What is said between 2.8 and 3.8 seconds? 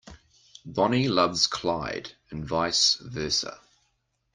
versa.